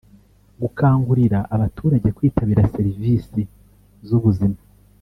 gukangurira 0.61 1.39
abaturage 1.55 2.07
kwitabira 2.17 2.69
serivisi 2.75 3.41
z’ubuzima 4.07 4.59